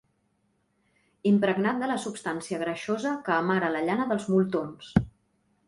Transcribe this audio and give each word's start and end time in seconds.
Impregnat 1.31 1.83
de 1.83 1.89
la 1.91 1.99
substància 2.07 2.59
greixosa 2.63 3.13
que 3.29 3.37
amara 3.39 3.71
la 3.77 3.85
llana 3.91 4.11
dels 4.15 4.29
moltons. 4.35 4.93